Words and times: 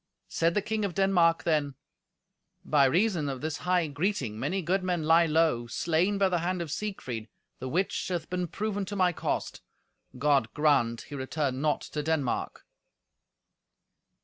Said 0.29 0.55
the 0.55 0.63
King 0.63 0.83
of 0.83 0.95
Denmark 0.95 1.43
then, 1.43 1.75
"By 2.65 2.85
reason 2.85 3.29
of 3.29 3.41
this 3.41 3.57
high 3.59 3.85
greeting 3.85 4.39
many 4.39 4.63
good 4.63 4.81
men 4.83 5.03
lie 5.03 5.27
low, 5.27 5.67
slain 5.67 6.17
by 6.17 6.27
the 6.27 6.39
hand 6.39 6.59
of 6.59 6.71
Siegfried, 6.71 7.29
the 7.59 7.69
which 7.69 8.07
hath 8.07 8.27
been 8.27 8.47
proven 8.47 8.83
to 8.85 8.95
my 8.95 9.13
cost. 9.13 9.61
God 10.17 10.51
grant 10.55 11.01
he 11.03 11.13
return 11.13 11.61
not 11.61 11.81
to 11.81 12.01
Denmark!" 12.01 12.65